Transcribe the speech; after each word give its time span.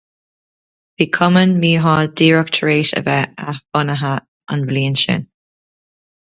Bhí 1.01 1.05
Cumann 1.17 1.53
Mícheál 1.65 2.05
díreach 2.21 2.49
tar 2.55 2.71
éis 2.77 2.91
a 2.99 3.03
bheith 3.11 3.45
athbhunaithe 3.53 4.15
an 4.57 4.65
bhliain 4.71 4.99
sin. 5.05 5.29